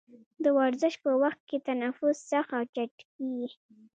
[0.43, 3.57] د ورزش په وخت کې تنفس سخت او چټکېږي.